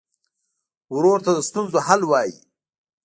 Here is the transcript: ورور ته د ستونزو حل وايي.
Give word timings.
ورور 0.95 1.19
ته 1.25 1.31
د 1.33 1.39
ستونزو 1.49 1.77
حل 1.87 2.01
وايي. 2.07 2.35